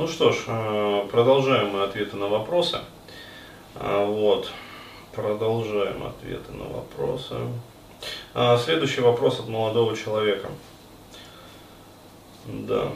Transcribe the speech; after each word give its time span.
Ну 0.00 0.08
что 0.08 0.32
ж, 0.32 0.36
э, 0.46 1.08
продолжаем 1.12 1.72
мы 1.72 1.82
ответы 1.82 2.16
на 2.16 2.26
вопросы. 2.26 2.78
А, 3.74 4.06
вот, 4.06 4.50
продолжаем 5.14 6.04
ответы 6.04 6.52
на 6.52 6.64
вопросы. 6.64 7.34
А, 8.32 8.56
следующий 8.56 9.02
вопрос 9.02 9.40
от 9.40 9.48
молодого 9.48 9.94
человека. 9.94 10.48
Да. 12.46 12.92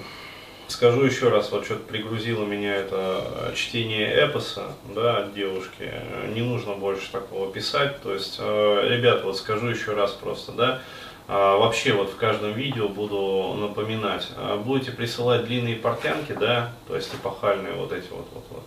Скажу 0.67 1.05
еще 1.05 1.29
раз, 1.29 1.53
вот 1.53 1.67
что-то 1.67 1.83
пригрузило 1.83 2.47
меня 2.47 2.75
это 2.75 3.53
чтение 3.55 4.09
эпоса, 4.27 4.73
да, 4.95 5.19
от 5.19 5.35
девушки. 5.35 5.93
Не 6.33 6.41
нужно 6.41 6.73
больше 6.73 7.13
такого 7.13 7.53
писать. 7.53 8.01
То 8.01 8.15
есть, 8.15 8.37
э, 8.39 8.89
ребят, 8.89 9.25
вот 9.25 9.37
скажу 9.37 9.67
еще 9.67 9.93
раз 9.93 10.13
просто, 10.13 10.53
да, 10.53 10.81
вообще 11.27 11.93
вот 11.95 12.11
в 12.11 12.17
каждом 12.17 12.53
видео 12.53 12.89
буду 12.89 13.55
напоминать, 13.59 14.29
а, 14.37 14.59
будете 14.59 14.93
присылать 14.93 15.47
длинные 15.47 15.77
портянки, 15.77 16.33
да, 16.33 16.73
то 16.87 16.97
есть 16.97 17.15
эпохальные 17.15 17.73
вот 17.75 17.93
эти 17.93 18.09
вот, 18.11 18.29
вот, 18.35 18.45
вот. 18.51 18.65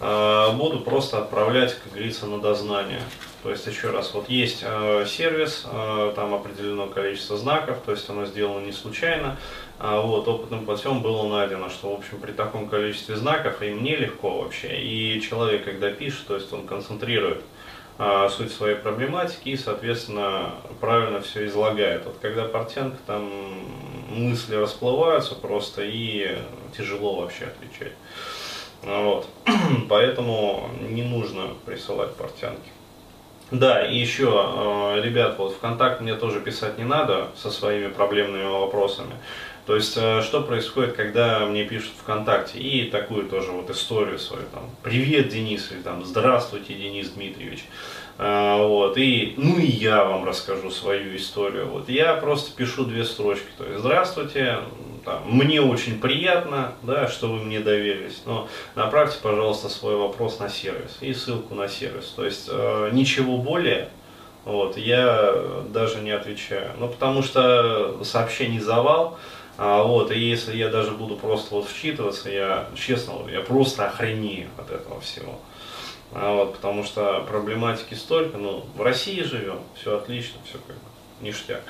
А, 0.00 0.52
буду 0.52 0.80
просто 0.80 1.18
отправлять, 1.18 1.74
как 1.74 1.92
говорится, 1.92 2.26
на 2.26 2.40
дознание. 2.40 3.00
То 3.44 3.50
есть 3.50 3.66
еще 3.66 3.90
раз, 3.90 4.14
вот 4.14 4.30
есть 4.30 4.60
сервис, 5.06 5.66
там 6.16 6.32
определено 6.32 6.86
количество 6.86 7.36
знаков, 7.36 7.76
то 7.84 7.92
есть 7.92 8.08
оно 8.08 8.24
сделано 8.24 8.64
не 8.64 8.72
случайно. 8.72 9.36
Вот, 9.78 10.26
опытным 10.26 10.64
путем 10.64 11.02
было 11.02 11.28
найдено, 11.28 11.68
что, 11.68 11.94
в 11.94 11.98
общем, 11.98 12.20
при 12.20 12.32
таком 12.32 12.70
количестве 12.70 13.16
знаков 13.16 13.60
и 13.60 13.68
мне 13.68 13.96
легко 13.96 14.40
вообще, 14.40 14.80
и 14.80 15.20
человек, 15.20 15.66
когда 15.66 15.90
пишет, 15.90 16.26
то 16.26 16.36
есть 16.36 16.50
он 16.54 16.66
концентрирует 16.66 17.42
а, 17.42 17.83
суть 18.30 18.52
своей 18.52 18.76
проблематики 18.76 19.50
и, 19.50 19.56
соответственно, 19.56 20.54
правильно 20.80 21.20
все 21.20 21.46
излагает. 21.46 22.04
Вот 22.06 22.16
когда 22.20 22.44
портянка, 22.44 22.98
там 23.06 23.30
мысли 24.08 24.56
расплываются 24.56 25.34
просто 25.34 25.82
и 25.84 26.38
тяжело 26.76 27.16
вообще 27.16 27.44
отвечать. 27.44 27.92
Вот. 28.82 29.28
Поэтому 29.88 30.68
не 30.80 31.02
нужно 31.02 31.48
присылать 31.64 32.14
портянки. 32.14 32.70
Да, 33.50 33.86
и 33.86 33.96
еще, 33.96 34.24
э, 34.96 35.00
ребят, 35.02 35.38
вот 35.38 35.54
ВКонтакт 35.54 36.00
мне 36.00 36.14
тоже 36.14 36.40
писать 36.40 36.78
не 36.78 36.84
надо 36.84 37.28
со 37.36 37.50
своими 37.50 37.88
проблемными 37.88 38.44
вопросами. 38.44 39.14
То 39.66 39.76
есть, 39.76 39.96
э, 39.96 40.20
что 40.22 40.42
происходит, 40.42 40.94
когда 40.94 41.46
мне 41.46 41.64
пишут 41.64 41.92
ВКонтакте, 42.02 42.58
и 42.58 42.90
такую 42.90 43.26
тоже 43.28 43.50
вот 43.50 43.70
историю 43.70 44.18
свою, 44.18 44.44
там, 44.52 44.64
привет, 44.82 45.28
Денис, 45.28 45.72
или 45.72 45.80
там, 45.80 46.04
здравствуйте, 46.04 46.74
Денис 46.74 47.08
Дмитриевич. 47.10 47.64
А, 48.18 48.58
вот, 48.58 48.98
и, 48.98 49.34
ну 49.38 49.58
и 49.58 49.66
я 49.66 50.04
вам 50.04 50.24
расскажу 50.24 50.70
свою 50.70 51.16
историю. 51.16 51.66
Вот, 51.66 51.88
я 51.88 52.14
просто 52.14 52.54
пишу 52.54 52.84
две 52.84 53.04
строчки, 53.04 53.46
то 53.56 53.64
есть, 53.64 53.80
здравствуйте, 53.80 54.58
там, 55.04 55.22
мне 55.26 55.62
очень 55.62 55.98
приятно, 55.98 56.74
да, 56.82 57.08
что 57.08 57.28
вы 57.28 57.42
мне 57.42 57.60
доверились, 57.60 58.22
но 58.26 58.48
направьте, 58.74 59.18
пожалуйста, 59.22 59.70
свой 59.70 59.96
вопрос 59.96 60.40
на 60.40 60.50
сервис 60.50 60.98
и 61.00 61.14
ссылку 61.14 61.54
на 61.54 61.68
сервис. 61.68 62.12
То 62.14 62.24
есть, 62.24 62.48
э, 62.50 62.90
ничего 62.92 63.38
более, 63.38 63.88
вот, 64.44 64.76
я 64.76 65.34
даже 65.70 66.00
не 66.00 66.10
отвечаю. 66.10 66.72
Ну, 66.78 66.88
потому 66.88 67.22
что 67.22 68.04
сообщений 68.04 68.60
завал, 68.60 69.18
а, 69.56 69.84
вот, 69.84 70.10
и 70.10 70.18
если 70.18 70.56
я 70.56 70.68
даже 70.68 70.92
буду 70.92 71.16
просто 71.16 71.54
вот 71.54 71.68
вчитываться, 71.68 72.28
я, 72.28 72.68
честно, 72.74 73.28
я 73.30 73.40
просто 73.40 73.86
охренею 73.86 74.48
от 74.58 74.70
этого 74.70 75.00
всего. 75.00 75.38
А, 76.12 76.34
вот, 76.34 76.54
потому 76.54 76.84
что 76.84 77.24
проблематики 77.28 77.94
столько, 77.94 78.36
ну, 78.38 78.66
в 78.74 78.82
России 78.82 79.22
живем, 79.22 79.60
все 79.76 79.96
отлично, 79.96 80.40
все 80.48 80.58
как 80.58 80.76
бы 80.76 80.82
ништяк. 81.20 81.62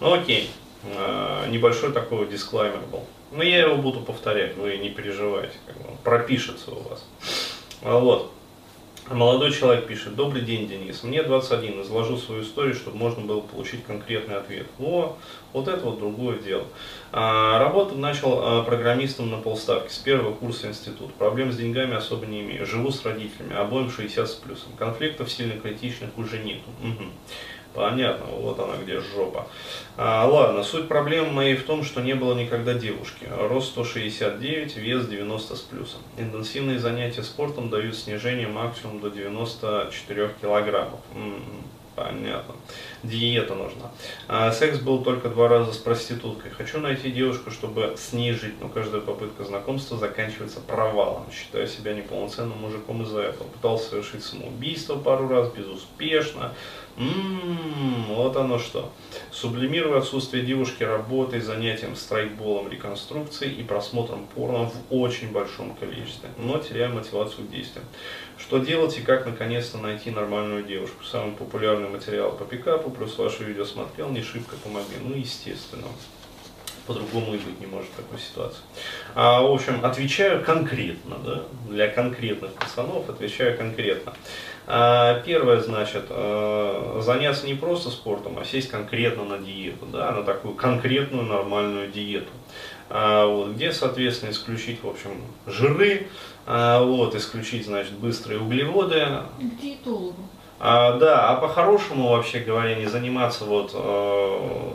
Ну, 0.00 0.12
окей, 0.12 0.50
а, 0.84 1.46
небольшой 1.48 1.92
такой 1.92 2.26
дисклаймер 2.26 2.80
был. 2.90 3.04
Но 3.30 3.42
я 3.42 3.60
его 3.60 3.76
буду 3.76 4.00
повторять, 4.00 4.56
вы 4.56 4.76
не 4.76 4.90
переживайте, 4.90 5.56
как 5.66 5.76
бы, 5.76 5.96
пропишется 6.04 6.70
у 6.70 6.80
вас. 6.82 7.04
А, 7.82 7.98
вот. 7.98 8.30
Молодой 9.10 9.50
человек 9.50 9.88
пишет, 9.88 10.14
добрый 10.14 10.42
день, 10.42 10.68
Денис, 10.68 11.02
мне 11.02 11.24
21, 11.24 11.82
изложу 11.82 12.16
свою 12.16 12.42
историю, 12.42 12.74
чтобы 12.74 12.96
можно 12.96 13.22
было 13.22 13.40
получить 13.40 13.84
конкретный 13.84 14.36
ответ. 14.36 14.68
О, 14.78 15.16
вот 15.52 15.66
это 15.66 15.84
вот 15.84 15.98
другое 15.98 16.38
дело. 16.38 16.64
А, 17.10 17.58
работу 17.58 17.96
начал 17.96 18.38
а, 18.40 18.62
программистом 18.62 19.28
на 19.28 19.38
полставки 19.38 19.90
с 19.90 19.98
первого 19.98 20.34
курса 20.34 20.68
института. 20.68 21.12
Проблем 21.18 21.50
с 21.50 21.56
деньгами 21.56 21.96
особо 21.96 22.26
не 22.26 22.42
имею. 22.42 22.64
Живу 22.64 22.92
с 22.92 23.04
родителями, 23.04 23.56
обоим 23.56 23.90
60 23.90 24.28
с 24.28 24.34
плюсом. 24.34 24.72
Конфликтов 24.78 25.32
сильно 25.32 25.58
критичных 25.58 26.16
уже 26.16 26.38
нету. 26.38 26.70
Угу. 26.82 27.04
Понятно, 27.74 28.26
вот 28.26 28.58
она 28.58 28.76
где 28.76 29.00
жопа. 29.00 29.46
А, 29.96 30.26
ладно, 30.26 30.62
суть 30.62 30.88
проблемы 30.88 31.30
моей 31.30 31.56
в 31.56 31.64
том, 31.64 31.84
что 31.84 32.02
не 32.02 32.14
было 32.14 32.34
никогда 32.34 32.74
девушки. 32.74 33.26
Рост 33.30 33.70
169, 33.72 34.76
вес 34.76 35.06
90 35.06 35.56
с 35.56 35.60
плюсом. 35.60 36.00
Интенсивные 36.18 36.78
занятия 36.78 37.22
спортом 37.22 37.70
дают 37.70 37.96
снижение 37.96 38.46
максимум 38.46 39.00
до 39.00 39.08
94 39.08 40.34
килограммов. 40.40 41.00
М-м, 41.14 41.42
понятно. 41.96 42.54
Диета 43.02 43.54
нужна. 43.54 43.90
А, 44.28 44.52
секс 44.52 44.78
был 44.78 45.02
только 45.02 45.28
два 45.28 45.48
раза 45.48 45.72
с 45.72 45.76
проституткой. 45.76 46.52
Хочу 46.52 46.78
найти 46.78 47.10
девушку, 47.10 47.50
чтобы 47.50 47.94
с 47.96 48.12
ней 48.12 48.32
жить, 48.32 48.54
но 48.60 48.68
каждая 48.68 49.00
попытка 49.00 49.44
знакомства 49.44 49.98
заканчивается 49.98 50.60
провалом. 50.60 51.26
Считаю 51.32 51.66
себя 51.66 51.94
неполноценным 51.94 52.58
мужиком 52.58 53.02
из-за 53.02 53.22
этого. 53.22 53.48
Пытался 53.48 53.90
совершить 53.90 54.22
самоубийство 54.22 54.96
пару 54.96 55.26
раз, 55.28 55.50
безуспешно. 55.52 56.52
Ммм, 56.96 58.04
вот 58.08 58.36
оно 58.36 58.58
что. 58.58 58.92
Сублимирую 59.30 59.96
отсутствие 59.96 60.44
девушки 60.44 60.82
работой, 60.82 61.40
занятием 61.40 61.96
страйкболом, 61.96 62.68
реконструкцией 62.68 63.54
и 63.54 63.62
просмотром 63.62 64.26
порно 64.34 64.66
в 64.66 64.74
очень 64.90 65.32
большом 65.32 65.74
количестве, 65.74 66.28
но 66.36 66.58
теряю 66.58 66.92
мотивацию 66.92 67.46
к 67.46 67.50
действиям. 67.50 67.86
Что 68.36 68.58
делать 68.58 68.98
и 68.98 69.00
как 69.00 69.24
наконец-то 69.24 69.78
найти 69.78 70.10
нормальную 70.10 70.64
девушку? 70.64 71.02
Самый 71.04 71.32
популярный 71.34 71.88
материал 71.88 72.32
по 72.32 72.44
пикапу, 72.44 72.90
плюс 72.92 73.18
ваше 73.18 73.44
видео 73.44 73.64
смотрел, 73.64 74.08
не 74.10 74.22
шибко 74.22 74.56
помогли. 74.56 74.96
Ну, 75.02 75.14
естественно. 75.14 75.88
По-другому 76.86 77.34
и 77.34 77.38
быть 77.38 77.60
не 77.60 77.66
может 77.66 77.92
такой 77.92 78.18
ситуации. 78.18 78.60
А, 79.14 79.40
в 79.40 79.52
общем, 79.52 79.84
отвечаю 79.84 80.44
конкретно, 80.44 81.16
да, 81.24 81.42
для 81.68 81.88
конкретных 81.88 82.52
пацанов 82.54 83.08
отвечаю 83.08 83.56
конкретно. 83.56 84.14
А, 84.66 85.20
первое, 85.20 85.60
значит, 85.60 86.06
э, 86.08 87.00
заняться 87.00 87.46
не 87.46 87.54
просто 87.54 87.90
спортом, 87.90 88.36
а 88.38 88.44
сесть 88.44 88.68
конкретно 88.68 89.24
на 89.24 89.38
диету, 89.38 89.86
да, 89.86 90.10
на 90.10 90.24
такую 90.24 90.54
конкретную 90.54 91.24
нормальную 91.24 91.90
диету. 91.90 92.30
А, 92.88 93.26
вот, 93.26 93.52
где, 93.52 93.72
соответственно, 93.72 94.30
исключить, 94.30 94.82
в 94.82 94.88
общем, 94.88 95.22
жиры, 95.46 96.08
а, 96.46 96.82
вот, 96.82 97.14
исключить, 97.14 97.66
значит, 97.66 97.92
быстрые 97.92 98.40
углеводы. 98.40 99.06
Диетологу. 99.40 100.28
А, 100.64 100.96
да, 100.96 101.28
а 101.28 101.40
по-хорошему, 101.40 102.10
вообще 102.10 102.38
говоря, 102.38 102.76
не 102.76 102.86
заниматься 102.86 103.44
вот 103.44 103.72
э, 103.74 104.70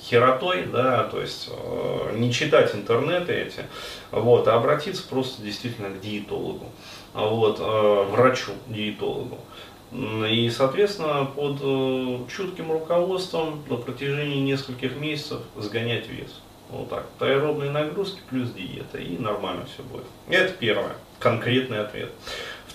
херотой, 0.00 0.66
да, 0.66 1.02
то 1.02 1.20
есть 1.20 1.50
э, 1.50 2.16
не 2.16 2.32
читать 2.32 2.72
интернеты 2.72 3.32
эти, 3.32 3.64
вот, 4.12 4.46
а 4.46 4.54
обратиться 4.54 5.02
просто 5.08 5.42
действительно 5.42 5.88
к 5.88 6.00
диетологу, 6.00 6.66
вот, 7.14 7.58
э, 7.58 8.04
врачу, 8.12 8.52
диетологу. 8.68 9.38
И, 9.92 10.48
соответственно, 10.56 11.24
под 11.24 11.58
э, 11.62 12.18
чутким 12.30 12.70
руководством 12.70 13.64
на 13.68 13.78
протяжении 13.78 14.38
нескольких 14.38 14.94
месяцев 14.98 15.40
сгонять 15.56 16.08
вес. 16.08 16.40
Вот 16.70 16.90
так. 16.90 17.06
Аэробные 17.18 17.72
нагрузки 17.72 18.20
плюс 18.30 18.50
диета, 18.50 18.98
и 18.98 19.18
нормально 19.18 19.66
все 19.66 19.82
будет. 19.82 20.06
Это 20.28 20.52
первое, 20.52 20.94
конкретный 21.18 21.80
ответ. 21.80 22.12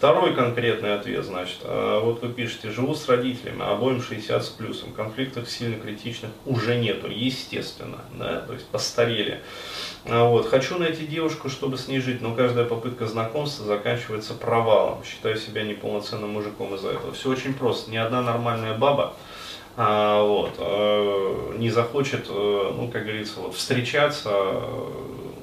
Второй 0.01 0.34
конкретный 0.34 0.95
ответ, 0.95 1.23
значит, 1.23 1.59
э, 1.62 2.00
вот 2.03 2.23
вы 2.23 2.29
пишете, 2.29 2.72
живу 2.72 2.95
с 2.95 3.07
родителями, 3.07 3.62
обоим 3.62 4.01
60 4.01 4.44
с 4.44 4.50
плюсом, 4.50 4.94
конфликтов 4.94 5.47
сильно 5.47 5.79
критичных 5.79 6.31
уже 6.47 6.75
нету, 6.75 7.07
естественно, 7.07 8.00
да, 8.17 8.41
то 8.41 8.53
есть 8.53 8.66
постарели. 8.66 9.41
А 10.06 10.23
вот. 10.23 10.47
Хочу 10.50 10.79
найти 10.79 11.06
девушку, 11.06 11.50
чтобы 11.50 11.78
с 11.78 11.88
ней 11.88 12.00
жить, 12.00 12.19
но 12.19 12.33
каждая 12.33 12.65
попытка 12.65 13.06
знакомства 13.06 13.63
заканчивается 13.68 14.33
провалом. 14.33 15.03
Считаю 15.03 15.38
себя 15.38 15.62
неполноценным 15.62 16.31
мужиком 16.31 16.74
из-за 16.74 16.94
этого. 16.94 17.13
Все 17.13 17.30
очень 17.30 17.54
просто. 17.54 17.92
Ни 17.92 17.97
одна 17.97 18.24
нормальная 18.24 18.75
баба 18.75 19.13
а, 19.77 20.24
вот, 20.24 20.56
а, 20.57 21.56
не 21.59 21.69
захочет, 21.69 22.25
а, 22.27 22.74
ну, 22.75 22.88
как 22.89 23.04
говорится, 23.04 23.39
вот, 23.39 23.54
встречаться, 23.54 24.31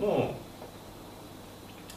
ну, 0.01 0.35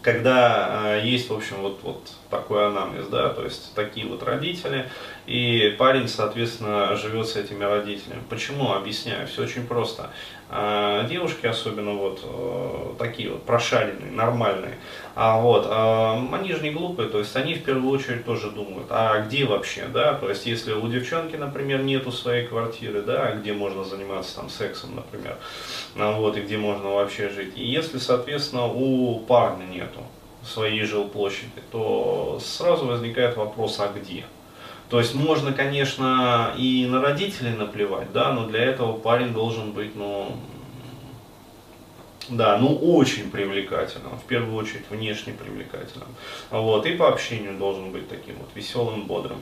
когда 0.02 0.96
э, 0.96 1.02
есть, 1.06 1.30
в 1.30 1.34
общем, 1.34 1.58
вот, 1.62 1.80
вот 1.84 2.12
такой 2.30 2.68
анамнез, 2.68 3.08
да, 3.08 3.30
то 3.30 3.44
есть 3.44 3.74
такие 3.76 4.08
вот 4.08 4.24
родители, 4.24 4.90
и 5.26 5.76
парень, 5.78 6.08
соответственно, 6.08 6.96
живет 6.96 7.28
с 7.28 7.36
этими 7.36 7.64
родителями. 7.64 8.22
Почему? 8.30 8.74
Объясняю, 8.74 9.28
все 9.28 9.44
очень 9.44 9.66
просто. 9.66 10.10
А 10.50 11.04
девушки, 11.08 11.46
особенно 11.46 11.94
вот 11.94 12.20
э, 12.24 12.96
такие 13.00 13.30
вот 13.30 13.44
прошаренные, 13.44 14.12
нормальные, 14.12 14.78
а 15.16 15.40
вот, 15.40 15.66
а, 15.70 16.22
они 16.34 16.52
же 16.52 16.62
не 16.62 16.72
глупые, 16.72 17.08
то 17.08 17.20
есть 17.20 17.34
они 17.38 17.54
в 17.54 17.64
первую 17.64 17.90
очередь 17.90 18.26
тоже 18.26 18.52
думают, 18.52 18.88
а 18.90 19.22
где 19.22 19.46
вообще, 19.46 19.86
да, 19.86 20.14
то 20.16 20.28
есть 20.28 20.46
если 20.46 20.74
у 20.74 20.86
девчонки, 20.90 21.38
например, 21.38 21.84
нету 21.84 22.12
своей 22.12 22.48
квартиры, 22.48 23.02
да, 23.02 23.32
где 23.32 23.54
можно 23.54 23.86
заниматься 23.86 24.36
там 24.36 24.50
сексом, 24.50 24.94
например, 24.96 25.38
а 25.96 26.12
вот, 26.18 26.36
и 26.36 26.42
где 26.42 26.58
можно 26.58 26.90
вообще 26.90 27.30
жить, 27.30 27.54
и 27.56 27.66
если, 27.66 27.98
соответственно, 27.98 28.66
у 28.66 29.20
парня 29.20 29.64
нету 29.64 30.02
своей 30.44 30.84
жилплощади, 30.84 31.62
то 31.72 32.40
сразу 32.44 32.88
возникает 32.88 33.38
вопрос, 33.38 33.80
а 33.80 33.88
где? 33.88 34.26
То 34.92 35.00
есть 35.00 35.16
можно, 35.16 35.54
конечно, 35.54 36.54
и 36.58 36.86
на 36.86 37.02
родителей 37.02 37.52
наплевать, 37.52 38.12
да, 38.12 38.34
но 38.34 38.46
для 38.46 38.60
этого 38.60 38.92
парень 38.92 39.32
должен 39.32 39.72
быть, 39.72 39.96
ну, 39.96 40.36
да, 42.28 42.58
ну 42.58 42.76
очень 42.76 43.32
привлекательным, 43.32 44.20
в 44.20 44.24
первую 44.26 44.54
очередь 44.58 44.84
внешне 44.90 45.32
привлекательным. 45.32 46.10
Вот, 46.50 46.86
и 46.86 46.92
по 46.98 47.08
общению 47.08 47.58
должен 47.58 47.94
быть 47.94 48.10
таким 48.10 48.36
вот 48.36 48.50
веселым, 48.54 49.04
бодрым. 49.04 49.38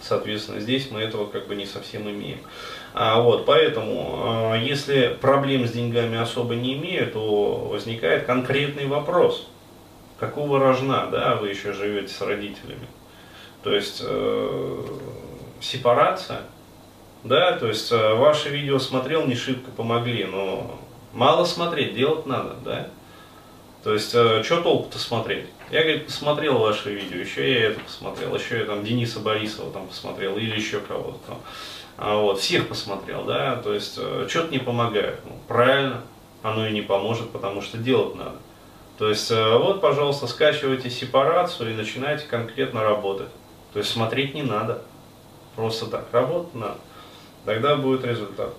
Соответственно, 0.00 0.58
здесь 0.58 0.90
мы 0.90 1.02
этого 1.02 1.26
как 1.26 1.46
бы 1.46 1.54
не 1.54 1.66
совсем 1.66 2.10
имеем. 2.10 2.40
А, 2.94 3.20
вот, 3.20 3.46
поэтому, 3.46 4.22
а, 4.24 4.54
если 4.56 5.16
проблем 5.20 5.68
с 5.68 5.70
деньгами 5.70 6.18
особо 6.18 6.56
не 6.56 6.74
имею, 6.74 7.12
то 7.12 7.68
возникает 7.70 8.26
конкретный 8.26 8.88
вопрос. 8.88 9.46
Какого 10.18 10.58
рожна, 10.58 11.06
да, 11.12 11.36
вы 11.36 11.50
еще 11.50 11.72
живете 11.72 12.12
с 12.12 12.20
родителями? 12.20 12.88
То 13.64 13.74
есть 13.74 14.02
э, 14.04 14.86
сепарация, 15.60 16.42
да, 17.24 17.58
то 17.58 17.66
есть 17.66 17.90
э, 17.90 18.14
ваше 18.14 18.50
видео 18.50 18.78
смотрел, 18.78 19.26
не 19.26 19.34
шибко 19.34 19.70
помогли, 19.70 20.24
но 20.24 20.78
мало 21.14 21.46
смотреть, 21.46 21.94
делать 21.94 22.26
надо, 22.26 22.56
да. 22.62 22.88
То 23.82 23.94
есть, 23.94 24.14
э, 24.14 24.42
что 24.42 24.60
толку-то 24.60 24.98
смотреть? 24.98 25.46
Я, 25.70 25.80
говорит, 25.82 26.06
посмотрел 26.06 26.58
ваше 26.58 26.94
видео, 26.94 27.18
еще 27.18 27.50
я 27.50 27.70
это 27.70 27.80
посмотрел, 27.80 28.34
еще 28.34 28.58
я 28.58 28.64
там 28.66 28.84
Дениса 28.84 29.20
Борисова 29.20 29.72
там 29.72 29.86
посмотрел, 29.86 30.36
или 30.36 30.54
еще 30.54 30.80
кого-то 30.80 31.18
там. 31.26 31.38
А 31.96 32.16
вот, 32.16 32.40
всех 32.40 32.68
посмотрел, 32.68 33.24
да, 33.24 33.56
то 33.56 33.72
есть, 33.72 33.94
э, 33.96 34.26
что-то 34.28 34.52
не 34.52 34.58
помогает. 34.58 35.20
Ну, 35.24 35.38
правильно, 35.48 36.02
оно 36.42 36.66
и 36.66 36.72
не 36.72 36.82
поможет, 36.82 37.30
потому 37.30 37.62
что 37.62 37.78
делать 37.78 38.14
надо. 38.14 38.36
То 38.98 39.08
есть, 39.08 39.30
э, 39.30 39.56
вот, 39.56 39.80
пожалуйста, 39.80 40.26
скачивайте 40.26 40.90
сепарацию 40.90 41.72
и 41.72 41.74
начинайте 41.74 42.26
конкретно 42.26 42.82
работать. 42.82 43.30
То 43.74 43.80
есть 43.80 43.90
смотреть 43.90 44.34
не 44.34 44.42
надо. 44.42 44.82
Просто 45.56 45.86
так, 45.86 46.06
работать 46.12 46.54
надо. 46.54 46.78
Тогда 47.44 47.76
будет 47.76 48.04
результат. 48.04 48.54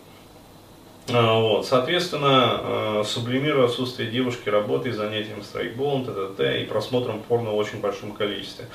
А, 1.09 1.39
вот. 1.39 1.65
Соответственно, 1.65 2.29
а, 2.29 3.03
сублимируя 3.05 3.65
отсутствие 3.65 4.11
девушки, 4.11 4.49
работой, 4.49 4.91
занятием 4.91 5.41
страйкболом, 5.41 6.05
т.т. 6.05 6.61
и 6.61 6.65
просмотром 6.65 7.21
порно 7.21 7.51
в 7.51 7.55
очень 7.55 7.79
большом 7.79 8.11
количестве. 8.11 8.65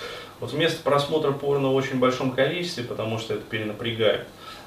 Вот 0.40 0.52
вместо 0.52 0.82
просмотра 0.82 1.32
порно 1.32 1.69
в 1.69 1.75
очень 1.75 1.98
большом 1.98 2.32
количестве, 2.32 2.84
потому 2.84 3.19
что 3.19 3.34
это 3.34 3.42
перенапрягает, 3.42 4.26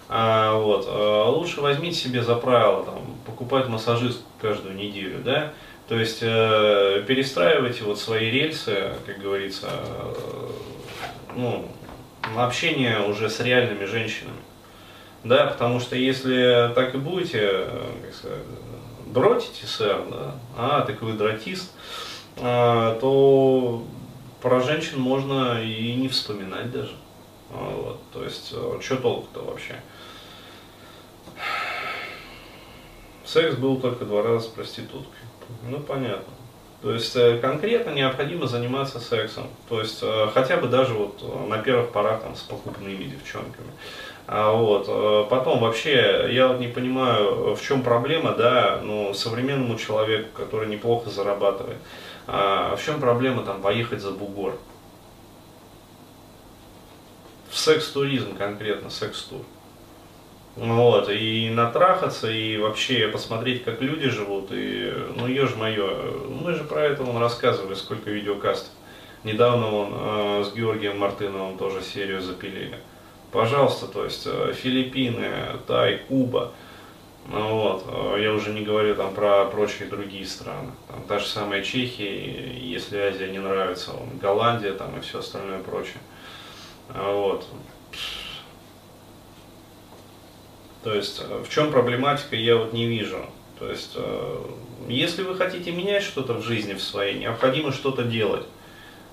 а, 0.09 0.55
вот, 0.57 0.87
лучше 1.35 1.61
возьмите 1.61 1.97
себе 1.97 2.21
за 2.21 2.35
правило 2.35 2.83
там, 2.83 3.17
покупать 3.25 3.67
массажист 3.67 4.21
каждую 4.41 4.75
неделю, 4.75 5.19
да, 5.23 5.53
то 5.87 5.97
есть 5.99 6.19
э, 6.21 7.03
перестраивайте 7.07 7.83
вот 7.83 7.99
свои 7.99 8.29
рельсы, 8.29 8.93
как 9.05 9.19
говорится, 9.19 9.67
ну, 11.35 11.67
общение 12.35 13.01
уже 13.01 13.29
с 13.29 13.39
реальными 13.39 13.85
женщинами. 13.85 14.37
Да, 15.23 15.47
потому 15.47 15.79
что 15.79 15.95
если 15.95 16.71
так 16.75 16.95
и 16.95 16.97
будете, 16.97 17.39
э, 17.41 17.91
как 18.03 18.13
сказать, 18.13 18.39
дротите, 19.05 19.65
сэр, 19.65 20.03
да, 20.09 20.35
а, 20.57 20.81
так 20.81 21.01
вы 21.01 21.13
дротист, 21.13 21.71
а, 22.37 22.99
то 22.99 23.83
про 24.41 24.59
женщин 24.59 24.99
можно 24.99 25.63
и 25.63 25.93
не 25.93 26.09
вспоминать 26.09 26.71
даже. 26.71 26.95
А, 27.51 27.75
вот, 27.75 28.01
то 28.11 28.23
есть, 28.23 28.51
э, 28.53 28.79
что 28.81 28.97
толку-то 28.97 29.41
вообще? 29.41 29.79
Секс 33.23 33.55
был 33.55 33.79
только 33.79 34.03
два 34.05 34.21
раза 34.21 34.45
с 34.45 34.47
проституткой. 34.47 35.21
Ну, 35.69 35.79
понятно. 35.79 36.33
То 36.83 36.91
есть 36.91 37.15
э, 37.15 37.39
конкретно 37.39 37.91
необходимо 37.91 38.45
заниматься 38.45 38.99
сексом. 38.99 39.47
То 39.69 39.79
есть 39.79 39.99
э, 40.01 40.27
хотя 40.33 40.57
бы 40.57 40.67
даже 40.67 40.93
вот 40.93 41.17
э, 41.21 41.47
на 41.47 41.57
первых 41.59 41.91
порах 41.91 42.21
там, 42.21 42.35
с 42.35 42.41
покупными 42.41 43.05
девчонками. 43.05 43.71
А 44.27 44.51
вот. 44.51 45.29
Потом 45.29 45.59
вообще 45.59 46.27
я 46.31 46.49
вот 46.49 46.59
не 46.59 46.67
понимаю, 46.67 47.55
в 47.55 47.61
чем 47.61 47.83
проблема, 47.83 48.33
да, 48.33 48.79
ну, 48.81 49.13
современному 49.13 49.77
человеку, 49.77 50.29
который 50.35 50.67
неплохо 50.67 51.09
зарабатывает, 51.09 51.77
а 52.27 52.75
в 52.77 52.83
чем 52.83 53.01
проблема 53.01 53.43
там 53.43 53.61
поехать 53.61 54.01
за 54.01 54.11
бугор? 54.11 54.57
В 57.49 57.57
секс-туризм 57.57 58.37
конкретно, 58.37 58.89
секс-тур. 58.89 59.41
Вот, 60.55 61.09
и 61.09 61.49
натрахаться, 61.49 62.29
и 62.29 62.57
вообще 62.57 63.07
посмотреть, 63.07 63.63
как 63.63 63.81
люди 63.81 64.07
живут, 64.09 64.49
и, 64.51 64.93
ну, 65.15 65.27
мое, 65.57 65.89
мы 66.29 66.53
же 66.53 66.63
про 66.63 66.83
это 66.83 67.03
он 67.03 67.17
рассказывали, 67.17 67.73
сколько 67.73 68.11
видеокастов. 68.11 68.71
Недавно 69.23 69.75
он 69.75 69.93
э, 69.93 70.43
с 70.43 70.53
Георгием 70.53 70.99
Мартыновым 70.99 71.57
тоже 71.57 71.81
серию 71.81 72.21
запилили. 72.21 72.77
Пожалуйста, 73.31 73.87
то 73.87 74.03
есть 74.03 74.27
э, 74.27 74.53
Филиппины, 74.53 75.57
Тай, 75.65 76.01
Куба, 76.07 76.51
ну, 77.29 77.55
вот, 77.55 77.85
э, 77.87 78.21
я 78.21 78.33
уже 78.33 78.51
не 78.51 78.61
говорю 78.61 78.95
там 78.95 79.13
про 79.15 79.45
прочие 79.45 79.87
другие 79.87 80.25
страны. 80.25 80.71
Там 80.87 81.01
та 81.07 81.19
же 81.19 81.25
самая 81.25 81.63
Чехия, 81.63 82.59
если 82.59 82.97
Азия 82.97 83.31
не 83.31 83.39
нравится, 83.39 83.93
Голландия 84.21 84.73
там 84.73 84.97
и 84.97 85.01
все 85.01 85.19
остальное 85.19 85.59
прочее. 85.59 85.99
Вот. 86.89 87.47
То 90.83 90.93
есть 90.93 91.21
э, 91.27 91.43
в 91.43 91.49
чем 91.49 91.71
проблематика, 91.71 92.35
я 92.35 92.57
вот 92.57 92.73
не 92.73 92.85
вижу. 92.85 93.25
То 93.59 93.69
есть, 93.69 93.93
э, 93.95 94.37
если 94.87 95.23
вы 95.23 95.35
хотите 95.35 95.71
менять 95.71 96.03
что-то 96.03 96.33
в 96.33 96.43
жизни 96.43 96.73
в 96.73 96.81
своей, 96.81 97.17
необходимо 97.17 97.71
что-то 97.71 98.03
делать. 98.03 98.43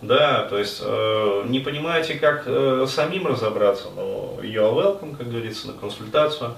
Да, 0.03 0.47
то 0.49 0.59
есть 0.59 0.81
э, 0.83 1.45
не 1.47 1.61
понимаете, 1.61 2.15
как 2.15 2.45
самим 2.89 3.27
разобраться, 3.27 3.89
но 3.95 4.39
you're 4.43 4.75
welcome, 4.75 5.17
как 5.17 5.31
говорится, 5.31 5.69
на 5.69 5.75
консультацию. 5.75 6.55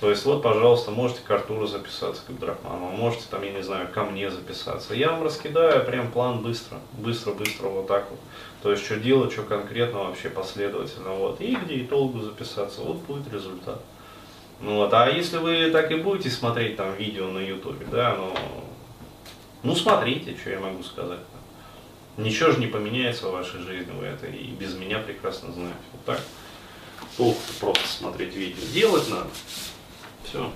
То 0.00 0.08
есть 0.08 0.24
вот, 0.24 0.42
пожалуйста, 0.42 0.90
можете 0.90 1.20
к 1.20 1.30
Артуру 1.30 1.66
записаться, 1.66 2.22
как 2.26 2.38
Драхманову, 2.38 2.90
можете 2.92 3.24
там, 3.30 3.42
я 3.42 3.52
не 3.52 3.62
знаю, 3.62 3.86
ко 3.92 4.04
мне 4.04 4.30
записаться. 4.30 4.94
Я 4.94 5.10
вам 5.10 5.22
раскидаю 5.22 5.84
прям 5.84 6.10
план 6.10 6.38
быстро, 6.38 6.78
быстро-быстро 6.94 7.68
вот 7.68 7.86
так 7.86 8.06
вот. 8.10 8.18
То 8.62 8.70
есть 8.70 8.82
что 8.82 8.96
делать, 8.96 9.30
что 9.30 9.42
конкретно 9.42 10.04
вообще 10.04 10.30
последовательно. 10.30 11.10
Вот. 11.10 11.42
И 11.42 11.54
где 11.54 11.82
итогу 11.82 12.20
записаться, 12.20 12.80
вот 12.80 12.96
будет 13.00 13.30
результат. 13.30 13.82
Ну, 14.60 14.76
вот, 14.76 14.92
а 14.92 15.08
если 15.08 15.38
вы 15.38 15.70
так 15.70 15.90
и 15.90 15.96
будете 15.96 16.30
смотреть 16.30 16.76
там 16.76 16.94
видео 16.94 17.28
на 17.28 17.38
ютубе, 17.38 17.86
да, 17.90 18.14
ну, 18.16 18.34
ну 19.62 19.74
смотрите, 19.74 20.36
что 20.36 20.50
я 20.50 20.60
могу 20.60 20.82
сказать. 20.82 21.20
Ничего 22.18 22.50
же 22.50 22.60
не 22.60 22.66
поменяется 22.66 23.28
в 23.28 23.32
вашей 23.32 23.60
жизни, 23.60 23.92
вы 23.92 24.04
это 24.06 24.26
и 24.26 24.48
без 24.48 24.74
меня 24.74 24.98
прекрасно 24.98 25.52
знаете. 25.52 25.78
Вот 25.92 26.04
так. 26.04 26.20
Толку 27.16 27.40
просто 27.58 27.88
смотреть 27.88 28.34
видео. 28.34 28.62
Делать 28.74 29.08
надо. 29.08 29.30
Все. 30.24 30.52